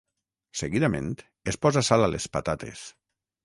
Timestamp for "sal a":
1.91-2.11